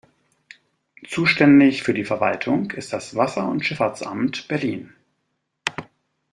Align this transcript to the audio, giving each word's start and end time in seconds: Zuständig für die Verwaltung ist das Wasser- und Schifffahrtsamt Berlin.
Zuständig 1.07 1.83
für 1.83 1.93
die 1.93 2.05
Verwaltung 2.05 2.71
ist 2.71 2.91
das 2.91 3.13
Wasser- 3.15 3.47
und 3.47 3.63
Schifffahrtsamt 3.63 4.47
Berlin. 4.47 4.95